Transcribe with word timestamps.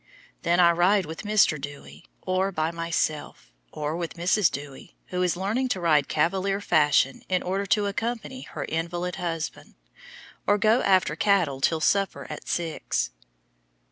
Then 0.41 0.59
I 0.59 0.71
ride 0.71 1.05
with 1.05 1.21
Mr. 1.21 1.61
Dewy, 1.61 2.05
or 2.23 2.51
by 2.51 2.71
myself, 2.71 3.51
or 3.71 3.95
with 3.95 4.15
Mrs. 4.15 4.49
Dewy, 4.49 4.95
who 5.09 5.21
is 5.21 5.37
learning 5.37 5.69
to 5.69 5.79
ride 5.79 6.07
cavalier 6.07 6.59
fashion 6.59 7.21
in 7.29 7.43
order 7.43 7.67
to 7.67 7.85
accompany 7.85 8.41
her 8.41 8.65
invalid 8.65 9.17
husband, 9.17 9.75
or 10.47 10.57
go 10.57 10.81
after 10.81 11.15
cattle 11.15 11.61
till 11.61 11.81
supper 11.81 12.25
at 12.31 12.47
six. 12.47 13.11